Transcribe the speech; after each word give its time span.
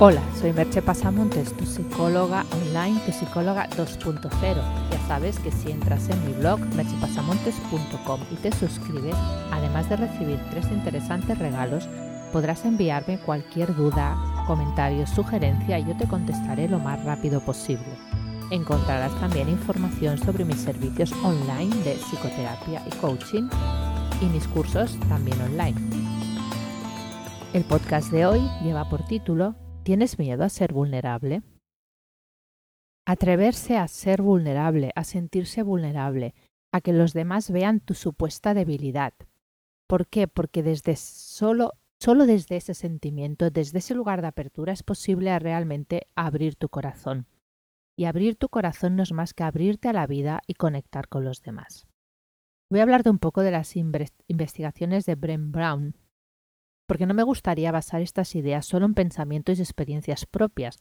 Hola, 0.00 0.20
soy 0.40 0.52
Merche 0.52 0.82
Pasamontes, 0.82 1.56
tu 1.56 1.64
psicóloga 1.64 2.44
online, 2.50 2.98
tu 3.06 3.12
psicóloga 3.12 3.68
2.0. 3.70 4.28
Ya 4.90 5.06
sabes 5.06 5.38
que 5.38 5.52
si 5.52 5.70
entras 5.70 6.08
en 6.08 6.26
mi 6.26 6.32
blog 6.32 6.58
merchepasamontes.com 6.74 8.20
y 8.32 8.34
te 8.34 8.50
suscribes, 8.50 9.14
además 9.52 9.88
de 9.88 9.96
recibir 9.96 10.40
tres 10.50 10.66
interesantes 10.72 11.38
regalos, 11.38 11.88
podrás 12.32 12.64
enviarme 12.64 13.20
cualquier 13.20 13.72
duda, 13.76 14.16
comentario, 14.48 15.06
sugerencia 15.06 15.78
y 15.78 15.86
yo 15.86 15.96
te 15.96 16.08
contestaré 16.08 16.68
lo 16.68 16.80
más 16.80 17.02
rápido 17.04 17.40
posible. 17.40 17.96
Encontrarás 18.50 19.14
también 19.20 19.48
información 19.48 20.18
sobre 20.18 20.44
mis 20.44 20.58
servicios 20.58 21.12
online 21.22 21.72
de 21.84 21.94
psicoterapia 21.94 22.82
y 22.84 22.96
coaching 22.96 23.48
y 24.20 24.24
mis 24.26 24.48
cursos 24.48 24.98
también 25.08 25.40
online. 25.40 25.80
El 27.52 27.62
podcast 27.62 28.10
de 28.10 28.26
hoy 28.26 28.40
lleva 28.64 28.88
por 28.88 29.06
título 29.06 29.54
¿Tienes 29.84 30.18
miedo 30.18 30.44
a 30.44 30.48
ser 30.48 30.72
vulnerable? 30.72 31.42
Atreverse 33.06 33.76
a 33.76 33.86
ser 33.86 34.22
vulnerable, 34.22 34.90
a 34.94 35.04
sentirse 35.04 35.62
vulnerable, 35.62 36.34
a 36.72 36.80
que 36.80 36.94
los 36.94 37.12
demás 37.12 37.50
vean 37.50 37.80
tu 37.80 37.92
supuesta 37.92 38.54
debilidad. 38.54 39.12
¿Por 39.86 40.06
qué? 40.06 40.26
Porque 40.26 40.62
desde 40.62 40.96
solo, 40.96 41.74
solo 42.00 42.24
desde 42.24 42.56
ese 42.56 42.72
sentimiento, 42.72 43.50
desde 43.50 43.78
ese 43.78 43.94
lugar 43.94 44.22
de 44.22 44.28
apertura 44.28 44.72
es 44.72 44.82
posible 44.82 45.38
realmente 45.38 46.08
abrir 46.16 46.56
tu 46.56 46.70
corazón. 46.70 47.26
Y 47.94 48.06
abrir 48.06 48.36
tu 48.36 48.48
corazón 48.48 48.96
no 48.96 49.02
es 49.02 49.12
más 49.12 49.34
que 49.34 49.44
abrirte 49.44 49.90
a 49.90 49.92
la 49.92 50.06
vida 50.06 50.40
y 50.46 50.54
conectar 50.54 51.08
con 51.08 51.26
los 51.26 51.42
demás. 51.42 51.86
Voy 52.70 52.80
a 52.80 52.84
hablar 52.84 53.02
de 53.02 53.10
un 53.10 53.18
poco 53.18 53.42
de 53.42 53.50
las 53.50 53.76
investigaciones 53.76 55.04
de 55.04 55.14
Brent 55.14 55.52
Brown, 55.52 55.94
porque 56.86 57.06
no 57.06 57.14
me 57.14 57.22
gustaría 57.22 57.72
basar 57.72 58.02
estas 58.02 58.34
ideas 58.34 58.66
solo 58.66 58.86
en 58.86 58.94
pensamientos 58.94 59.58
y 59.58 59.62
experiencias 59.62 60.26
propias, 60.26 60.78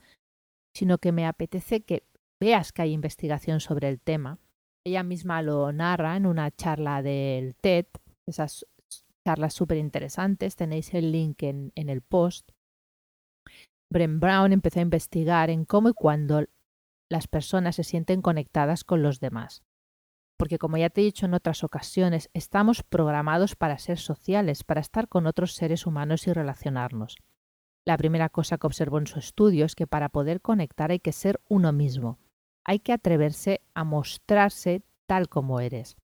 sino 0.76 0.98
que 0.98 1.12
me 1.12 1.26
apetece 1.26 1.82
que 1.82 2.04
veas 2.40 2.72
que 2.72 2.82
hay 2.82 2.92
investigación 2.92 3.60
sobre 3.60 3.90
el 3.90 4.02
tema. 4.02 4.40
Ella 4.86 5.04
misma 5.04 5.42
lo 5.42 5.72
narra 5.72 6.18
en 6.18 6.26
una 6.26 6.52
charla 6.52 7.02
del 7.02 7.56
TED, 7.56 7.86
esas 8.28 8.66
charlas 9.26 9.54
súper 9.54 9.78
interesantes, 9.78 10.56
tenéis 10.56 10.94
el 10.94 11.12
link 11.12 11.44
en, 11.44 11.72
el 11.76 12.02
post. 12.02 12.52
Brent 13.90 14.20
Brown 14.20 14.52
empezó 14.52 14.80
a 14.80 14.84
investigar 14.84 15.50
en 15.50 15.66
cómo 15.66 15.90
y 15.90 15.94
cuándo 15.94 16.44
las 17.10 17.28
personas 17.28 17.76
se 17.76 17.84
sienten 17.84 18.22
conectadas 18.22 18.84
con 18.84 19.04
los 19.04 19.20
demás 19.20 19.64
porque 20.44 20.60
como 20.60 20.76
ya 20.76 20.90
te 20.90 21.00
he 21.00 21.06
dicho 21.06 21.26
en 21.26 21.36
otras 21.36 21.64
ocasiones, 21.64 22.30
estamos 22.34 22.84
programados 22.84 23.56
para 23.56 23.78
ser 23.78 23.98
sociales, 23.98 24.66
para 24.66 24.82
estar 24.82 25.08
con 25.08 25.26
otros 25.26 25.54
seres 25.54 25.88
humanos 25.88 26.28
y 26.28 26.34
relacionarnos. 26.34 27.16
La 27.88 27.96
primera 27.96 28.28
cosa 28.28 28.58
que 28.58 28.68
observó 28.68 28.98
en 28.98 29.08
su 29.08 29.20
estudio 29.20 29.64
es 29.64 29.74
que 29.74 29.88
para 29.88 30.10
poder 30.10 30.42
conectar 30.42 30.92
hay 30.92 31.00
que 31.00 31.14
ser 31.14 31.40
uno 31.48 31.72
mismo, 31.72 32.20
hay 32.66 32.80
que 32.80 32.92
atreverse 32.92 33.62
a 33.74 33.86
mostrarse 33.86 34.84
tal 35.08 35.30
como 35.30 35.62
eres. 35.62 35.96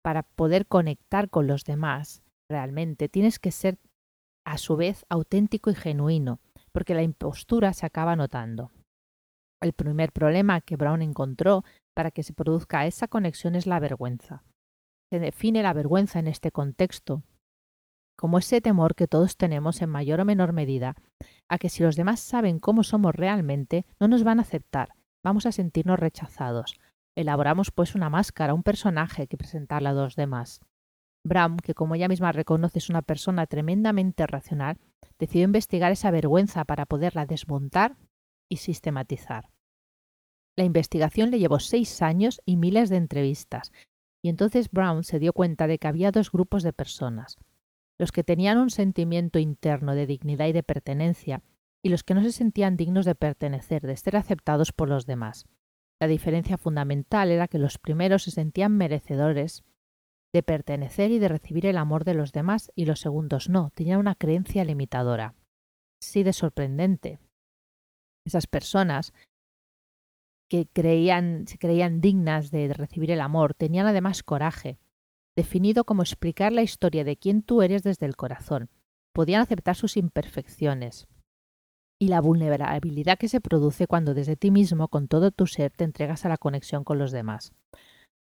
Para 0.00 0.22
poder 0.22 0.68
conectar 0.68 1.28
con 1.28 1.48
los 1.48 1.64
demás, 1.64 2.22
realmente 2.48 3.08
tienes 3.08 3.40
que 3.40 3.50
ser 3.50 3.80
a 4.46 4.58
su 4.58 4.76
vez 4.76 5.04
auténtico 5.08 5.70
y 5.70 5.74
genuino, 5.74 6.38
porque 6.70 6.94
la 6.94 7.02
impostura 7.02 7.72
se 7.72 7.84
acaba 7.84 8.14
notando. 8.14 8.70
El 9.60 9.72
primer 9.72 10.12
problema 10.12 10.60
que 10.60 10.76
Brown 10.76 11.02
encontró 11.02 11.64
para 11.96 12.10
que 12.10 12.22
se 12.22 12.34
produzca 12.34 12.86
esa 12.86 13.08
conexión 13.08 13.54
es 13.54 13.66
la 13.66 13.80
vergüenza. 13.80 14.44
Se 15.10 15.18
define 15.18 15.62
la 15.62 15.72
vergüenza 15.72 16.18
en 16.18 16.26
este 16.26 16.52
contexto 16.52 17.22
como 18.16 18.38
ese 18.38 18.60
temor 18.60 18.94
que 18.94 19.06
todos 19.06 19.36
tenemos 19.36 19.82
en 19.82 19.90
mayor 19.90 20.20
o 20.20 20.24
menor 20.24 20.52
medida 20.52 20.96
a 21.48 21.58
que 21.58 21.68
si 21.68 21.82
los 21.82 21.96
demás 21.96 22.20
saben 22.20 22.58
cómo 22.58 22.82
somos 22.82 23.14
realmente, 23.14 23.84
no 24.00 24.08
nos 24.08 24.24
van 24.24 24.38
a 24.38 24.42
aceptar, 24.42 24.94
vamos 25.22 25.46
a 25.46 25.52
sentirnos 25.52 25.98
rechazados. 25.98 26.78
Elaboramos 27.14 27.70
pues 27.70 27.94
una 27.94 28.10
máscara, 28.10 28.54
un 28.54 28.62
personaje 28.62 29.26
que 29.26 29.36
presentarle 29.36 29.90
a 29.90 29.92
los 29.92 30.16
demás. 30.16 30.60
Brown, 31.24 31.56
que 31.58 31.74
como 31.74 31.94
ella 31.94 32.08
misma 32.08 32.32
reconoce 32.32 32.78
es 32.78 32.88
una 32.88 33.02
persona 33.02 33.46
tremendamente 33.46 34.26
racional, 34.26 34.78
decidió 35.18 35.44
investigar 35.44 35.92
esa 35.92 36.10
vergüenza 36.10 36.64
para 36.64 36.86
poderla 36.86 37.26
desmontar 37.26 37.96
y 38.50 38.58
sistematizar. 38.58 39.50
La 40.56 40.64
investigación 40.64 41.30
le 41.30 41.38
llevó 41.38 41.60
seis 41.60 42.00
años 42.00 42.40
y 42.46 42.56
miles 42.56 42.88
de 42.88 42.96
entrevistas, 42.96 43.72
y 44.22 44.30
entonces 44.30 44.70
Brown 44.70 45.04
se 45.04 45.18
dio 45.18 45.32
cuenta 45.32 45.66
de 45.66 45.78
que 45.78 45.86
había 45.86 46.10
dos 46.10 46.32
grupos 46.32 46.62
de 46.62 46.72
personas, 46.72 47.36
los 47.98 48.10
que 48.10 48.24
tenían 48.24 48.58
un 48.58 48.70
sentimiento 48.70 49.38
interno 49.38 49.94
de 49.94 50.06
dignidad 50.06 50.46
y 50.46 50.52
de 50.52 50.62
pertenencia, 50.62 51.42
y 51.82 51.90
los 51.90 52.02
que 52.02 52.14
no 52.14 52.22
se 52.22 52.32
sentían 52.32 52.76
dignos 52.76 53.04
de 53.04 53.14
pertenecer, 53.14 53.82
de 53.82 53.96
ser 53.96 54.16
aceptados 54.16 54.72
por 54.72 54.88
los 54.88 55.06
demás. 55.06 55.46
La 56.00 56.08
diferencia 56.08 56.58
fundamental 56.58 57.30
era 57.30 57.48
que 57.48 57.58
los 57.58 57.78
primeros 57.78 58.24
se 58.24 58.30
sentían 58.30 58.76
merecedores 58.76 59.62
de 60.32 60.42
pertenecer 60.42 61.10
y 61.10 61.18
de 61.18 61.28
recibir 61.28 61.66
el 61.66 61.76
amor 61.76 62.04
de 62.04 62.14
los 62.14 62.32
demás, 62.32 62.72
y 62.74 62.86
los 62.86 63.00
segundos 63.00 63.48
no, 63.48 63.70
tenían 63.74 64.00
una 64.00 64.14
creencia 64.14 64.64
limitadora. 64.64 65.34
Sí 66.00 66.22
de 66.22 66.32
sorprendente. 66.32 67.18
Esas 68.24 68.46
personas 68.46 69.14
que 70.48 70.66
creían, 70.72 71.46
se 71.46 71.58
creían 71.58 72.00
dignas 72.00 72.50
de 72.50 72.72
recibir 72.72 73.10
el 73.10 73.20
amor, 73.20 73.54
tenían 73.54 73.86
además 73.86 74.22
coraje, 74.22 74.78
definido 75.36 75.84
como 75.84 76.02
explicar 76.02 76.52
la 76.52 76.62
historia 76.62 77.04
de 77.04 77.16
quién 77.16 77.42
tú 77.42 77.62
eres 77.62 77.82
desde 77.82 78.06
el 78.06 78.16
corazón. 78.16 78.70
Podían 79.12 79.42
aceptar 79.42 79.76
sus 79.76 79.96
imperfecciones 79.96 81.08
y 81.98 82.08
la 82.08 82.20
vulnerabilidad 82.20 83.18
que 83.18 83.28
se 83.28 83.40
produce 83.40 83.86
cuando 83.86 84.14
desde 84.14 84.36
ti 84.36 84.50
mismo, 84.50 84.88
con 84.88 85.08
todo 85.08 85.30
tu 85.30 85.46
ser, 85.46 85.72
te 85.72 85.84
entregas 85.84 86.24
a 86.24 86.28
la 86.28 86.36
conexión 86.36 86.84
con 86.84 86.98
los 86.98 87.10
demás. 87.10 87.52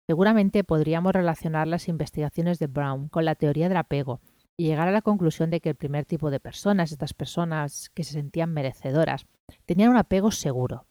Seguramente 0.08 0.64
podríamos 0.64 1.12
relacionar 1.12 1.68
las 1.68 1.88
investigaciones 1.88 2.58
de 2.58 2.66
Brown 2.66 3.08
con 3.08 3.24
la 3.24 3.36
teoría 3.36 3.68
del 3.68 3.78
apego 3.78 4.20
y 4.56 4.66
llegar 4.66 4.88
a 4.88 4.92
la 4.92 5.02
conclusión 5.02 5.50
de 5.50 5.60
que 5.60 5.70
el 5.70 5.76
primer 5.76 6.04
tipo 6.04 6.30
de 6.30 6.40
personas, 6.40 6.90
estas 6.90 7.14
personas 7.14 7.90
que 7.94 8.04
se 8.04 8.14
sentían 8.14 8.52
merecedoras, 8.52 9.26
tenían 9.64 9.90
un 9.90 9.96
apego 9.96 10.32
seguro, 10.32 10.86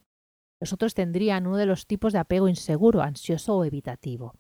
los 0.61 0.73
otros 0.73 0.93
tendrían 0.93 1.47
uno 1.47 1.57
de 1.57 1.65
los 1.65 1.87
tipos 1.87 2.13
de 2.13 2.19
apego 2.19 2.47
inseguro, 2.47 3.01
ansioso 3.01 3.57
o 3.57 3.65
evitativo. 3.65 4.35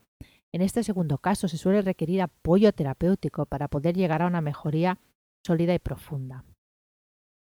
En 0.53 0.61
este 0.61 0.83
segundo 0.83 1.17
caso 1.17 1.47
se 1.47 1.57
suele 1.57 1.81
requerir 1.81 2.21
apoyo 2.21 2.71
terapéutico 2.73 3.47
para 3.47 3.67
poder 3.67 3.95
llegar 3.95 4.21
a 4.21 4.27
una 4.27 4.39
mejoría 4.39 4.99
sólida 5.43 5.73
y 5.73 5.79
profunda. 5.79 6.45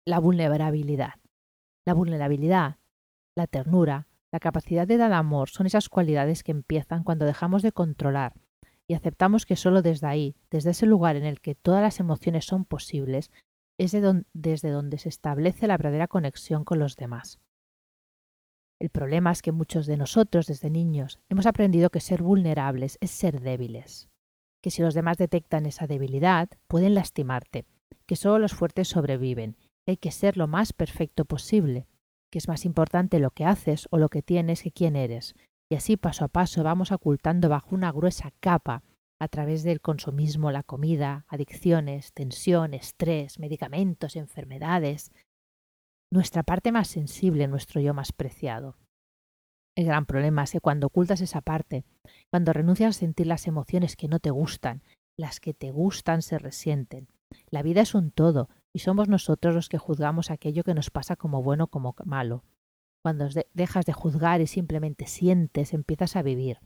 La 0.06 0.20
vulnerabilidad. 0.20 1.14
La 1.84 1.92
vulnerabilidad, 1.92 2.76
la 3.36 3.48
ternura, 3.48 4.06
la 4.30 4.38
capacidad 4.38 4.86
de 4.86 4.96
dar 4.96 5.12
amor 5.12 5.48
son 5.48 5.66
esas 5.66 5.88
cualidades 5.88 6.44
que 6.44 6.52
empiezan 6.52 7.02
cuando 7.02 7.26
dejamos 7.26 7.62
de 7.62 7.72
controlar 7.72 8.34
y 8.86 8.94
aceptamos 8.94 9.44
que 9.44 9.56
solo 9.56 9.82
desde 9.82 10.06
ahí, 10.06 10.36
desde 10.50 10.70
ese 10.70 10.86
lugar 10.86 11.16
en 11.16 11.24
el 11.24 11.40
que 11.40 11.56
todas 11.56 11.82
las 11.82 11.98
emociones 11.98 12.44
son 12.44 12.64
posibles, 12.64 13.32
es 13.76 13.92
desde 14.34 14.70
donde 14.70 14.98
se 14.98 15.08
establece 15.08 15.66
la 15.66 15.76
verdadera 15.76 16.06
conexión 16.06 16.64
con 16.64 16.78
los 16.78 16.96
demás. 16.96 17.40
El 18.80 18.90
problema 18.90 19.32
es 19.32 19.42
que 19.42 19.52
muchos 19.52 19.86
de 19.86 19.96
nosotros 19.96 20.46
desde 20.46 20.70
niños 20.70 21.18
hemos 21.28 21.46
aprendido 21.46 21.90
que 21.90 22.00
ser 22.00 22.22
vulnerables 22.22 22.96
es 23.00 23.10
ser 23.10 23.40
débiles, 23.40 24.08
que 24.62 24.70
si 24.70 24.82
los 24.82 24.94
demás 24.94 25.18
detectan 25.18 25.66
esa 25.66 25.86
debilidad 25.86 26.48
pueden 26.68 26.94
lastimarte, 26.94 27.66
que 28.06 28.16
solo 28.16 28.38
los 28.38 28.54
fuertes 28.54 28.88
sobreviven, 28.88 29.56
hay 29.86 29.96
que 29.96 30.10
ser 30.12 30.36
lo 30.36 30.46
más 30.46 30.72
perfecto 30.72 31.24
posible, 31.24 31.86
que 32.30 32.38
es 32.38 32.46
más 32.46 32.64
importante 32.64 33.18
lo 33.18 33.30
que 33.30 33.44
haces 33.44 33.88
o 33.90 33.98
lo 33.98 34.08
que 34.08 34.22
tienes 34.22 34.62
que 34.62 34.70
quién 34.70 34.96
eres, 34.96 35.34
y 35.70 35.74
así 35.74 35.96
paso 35.96 36.24
a 36.24 36.28
paso 36.28 36.62
vamos 36.62 36.92
ocultando 36.92 37.48
bajo 37.48 37.74
una 37.74 37.90
gruesa 37.90 38.32
capa 38.40 38.82
a 39.18 39.28
través 39.28 39.64
del 39.64 39.80
consumismo, 39.80 40.52
la 40.52 40.62
comida, 40.62 41.24
adicciones, 41.28 42.12
tensión, 42.12 42.74
estrés, 42.74 43.38
medicamentos, 43.38 44.14
enfermedades, 44.14 45.10
nuestra 46.12 46.42
parte 46.42 46.72
más 46.72 46.88
sensible, 46.88 47.48
nuestro 47.48 47.80
yo 47.80 47.94
más 47.94 48.12
preciado. 48.12 48.76
El 49.76 49.86
gran 49.86 50.06
problema 50.06 50.42
es 50.42 50.52
que 50.52 50.60
cuando 50.60 50.88
ocultas 50.88 51.20
esa 51.20 51.40
parte, 51.40 51.84
cuando 52.30 52.52
renuncias 52.52 52.96
a 52.96 52.98
sentir 52.98 53.26
las 53.26 53.46
emociones 53.46 53.94
que 53.94 54.08
no 54.08 54.18
te 54.18 54.30
gustan, 54.30 54.82
las 55.16 55.40
que 55.40 55.54
te 55.54 55.70
gustan 55.70 56.22
se 56.22 56.38
resienten. 56.38 57.08
La 57.50 57.62
vida 57.62 57.82
es 57.82 57.94
un 57.94 58.10
todo 58.10 58.48
y 58.74 58.80
somos 58.80 59.08
nosotros 59.08 59.54
los 59.54 59.68
que 59.68 59.78
juzgamos 59.78 60.30
aquello 60.30 60.64
que 60.64 60.74
nos 60.74 60.90
pasa 60.90 61.16
como 61.16 61.42
bueno 61.42 61.64
o 61.64 61.68
como 61.68 61.94
malo. 62.04 62.44
Cuando 63.04 63.28
dejas 63.54 63.84
de 63.84 63.92
juzgar 63.92 64.40
y 64.40 64.46
simplemente 64.46 65.06
sientes, 65.06 65.72
empiezas 65.72 66.16
a 66.16 66.22
vivir. 66.22 66.58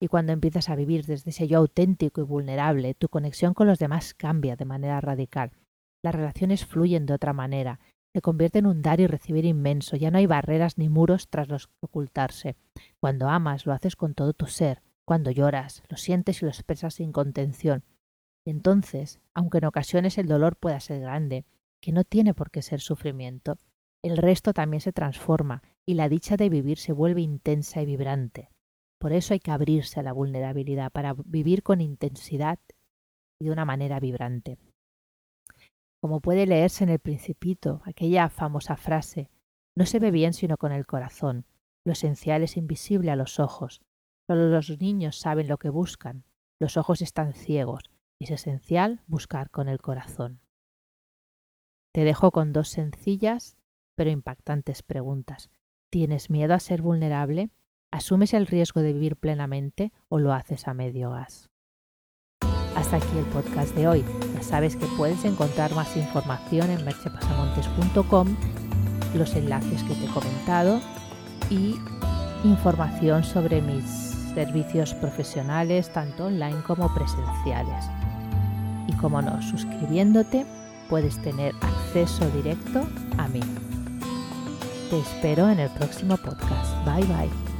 Y 0.00 0.08
cuando 0.08 0.32
empiezas 0.32 0.68
a 0.68 0.76
vivir 0.76 1.04
desde 1.06 1.30
ese 1.30 1.48
yo 1.48 1.58
auténtico 1.58 2.20
y 2.20 2.24
vulnerable, 2.24 2.94
tu 2.94 3.08
conexión 3.08 3.54
con 3.54 3.66
los 3.66 3.78
demás 3.78 4.14
cambia 4.14 4.56
de 4.56 4.64
manera 4.64 5.00
radical. 5.00 5.52
Las 6.04 6.14
relaciones 6.14 6.66
fluyen 6.66 7.06
de 7.06 7.14
otra 7.14 7.32
manera 7.32 7.80
se 8.12 8.20
convierte 8.20 8.58
en 8.58 8.66
un 8.66 8.82
dar 8.82 9.00
y 9.00 9.06
recibir 9.06 9.44
inmenso. 9.44 9.96
Ya 9.96 10.10
no 10.10 10.18
hay 10.18 10.26
barreras 10.26 10.76
ni 10.76 10.88
muros 10.88 11.28
tras 11.28 11.48
los 11.48 11.68
que 11.68 11.74
ocultarse. 11.80 12.56
Cuando 13.00 13.28
amas, 13.28 13.66
lo 13.66 13.72
haces 13.72 13.96
con 13.96 14.14
todo 14.14 14.34
tu 14.34 14.46
ser. 14.46 14.82
Cuando 15.04 15.30
lloras, 15.30 15.82
lo 15.88 15.96
sientes 15.96 16.42
y 16.42 16.44
lo 16.44 16.50
expresas 16.50 16.94
sin 16.94 17.12
contención. 17.12 17.84
Y 18.44 18.50
entonces, 18.50 19.20
aunque 19.34 19.58
en 19.58 19.64
ocasiones 19.64 20.18
el 20.18 20.26
dolor 20.26 20.56
pueda 20.56 20.78
ser 20.80 21.00
grande, 21.00 21.44
que 21.80 21.92
no 21.92 22.04
tiene 22.04 22.34
por 22.34 22.50
qué 22.50 22.62
ser 22.62 22.80
sufrimiento, 22.80 23.56
el 24.02 24.16
resto 24.16 24.52
también 24.52 24.80
se 24.80 24.92
transforma 24.92 25.62
y 25.86 25.94
la 25.94 26.08
dicha 26.08 26.36
de 26.36 26.48
vivir 26.48 26.78
se 26.78 26.92
vuelve 26.92 27.22
intensa 27.22 27.82
y 27.82 27.86
vibrante. 27.86 28.50
Por 28.98 29.12
eso 29.12 29.34
hay 29.34 29.40
que 29.40 29.50
abrirse 29.50 30.00
a 30.00 30.02
la 30.02 30.12
vulnerabilidad 30.12 30.92
para 30.92 31.14
vivir 31.24 31.62
con 31.62 31.80
intensidad 31.80 32.58
y 33.40 33.46
de 33.46 33.50
una 33.50 33.64
manera 33.64 33.98
vibrante. 33.98 34.58
Como 36.02 36.20
puede 36.20 36.46
leerse 36.46 36.82
en 36.82 36.90
el 36.90 36.98
principito, 36.98 37.80
aquella 37.84 38.28
famosa 38.28 38.76
frase, 38.76 39.30
no 39.76 39.86
se 39.86 40.00
ve 40.00 40.10
bien 40.10 40.32
sino 40.32 40.56
con 40.56 40.72
el 40.72 40.84
corazón, 40.84 41.46
lo 41.84 41.92
esencial 41.92 42.42
es 42.42 42.56
invisible 42.56 43.12
a 43.12 43.16
los 43.16 43.38
ojos, 43.38 43.80
solo 44.26 44.48
los 44.48 44.80
niños 44.80 45.20
saben 45.20 45.46
lo 45.46 45.58
que 45.58 45.70
buscan, 45.70 46.24
los 46.60 46.76
ojos 46.76 47.02
están 47.02 47.34
ciegos, 47.34 47.84
es 48.20 48.32
esencial 48.32 49.02
buscar 49.06 49.50
con 49.50 49.68
el 49.68 49.80
corazón. 49.80 50.40
Te 51.94 52.02
dejo 52.02 52.32
con 52.32 52.52
dos 52.52 52.68
sencillas 52.68 53.56
pero 53.94 54.10
impactantes 54.10 54.82
preguntas. 54.82 55.50
¿Tienes 55.90 56.30
miedo 56.30 56.54
a 56.54 56.60
ser 56.60 56.82
vulnerable? 56.82 57.50
¿Asumes 57.92 58.34
el 58.34 58.48
riesgo 58.48 58.80
de 58.80 58.92
vivir 58.92 59.16
plenamente 59.16 59.92
o 60.08 60.18
lo 60.18 60.32
haces 60.32 60.66
a 60.66 60.74
medio 60.74 61.10
gas? 61.10 61.51
Hasta 62.92 63.06
aquí 63.06 63.16
el 63.16 63.24
podcast 63.24 63.74
de 63.74 63.88
hoy. 63.88 64.04
Ya 64.34 64.42
sabes 64.42 64.76
que 64.76 64.84
puedes 64.98 65.24
encontrar 65.24 65.74
más 65.74 65.96
información 65.96 66.70
en 66.70 66.84
merchepasamontes.com, 66.84 68.36
los 69.14 69.34
enlaces 69.34 69.82
que 69.84 69.94
te 69.94 70.04
he 70.04 70.08
comentado 70.08 70.78
y 71.48 71.76
información 72.44 73.24
sobre 73.24 73.62
mis 73.62 73.82
servicios 74.34 74.92
profesionales, 74.92 75.90
tanto 75.90 76.26
online 76.26 76.62
como 76.66 76.92
presenciales. 76.94 77.86
Y 78.88 78.92
como 78.96 79.22
no, 79.22 79.40
suscribiéndote 79.40 80.44
puedes 80.90 81.16
tener 81.22 81.54
acceso 81.62 82.28
directo 82.32 82.86
a 83.16 83.26
mí. 83.28 83.40
Te 84.90 84.98
espero 84.98 85.48
en 85.48 85.60
el 85.60 85.70
próximo 85.70 86.18
podcast. 86.18 86.84
Bye 86.84 87.06
bye. 87.06 87.51